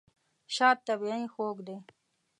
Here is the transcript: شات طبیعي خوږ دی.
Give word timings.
شات 0.55 0.77
طبیعي 0.87 1.23
خوږ 1.33 1.57
دی. 1.67 1.77